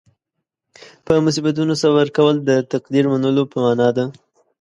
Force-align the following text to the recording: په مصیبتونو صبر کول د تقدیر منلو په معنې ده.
په 1.05 1.13
مصیبتونو 1.25 1.73
صبر 1.81 2.07
کول 2.17 2.35
د 2.49 2.51
تقدیر 2.71 3.05
منلو 3.11 3.43
په 3.51 3.57
معنې 3.63 3.89
ده. 3.97 4.05